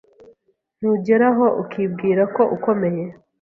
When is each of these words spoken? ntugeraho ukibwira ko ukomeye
ntugeraho 0.79 1.45
ukibwira 1.61 2.21
ko 2.35 2.43
ukomeye 2.55 3.03